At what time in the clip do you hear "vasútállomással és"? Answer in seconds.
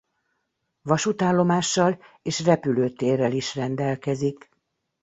0.81-2.39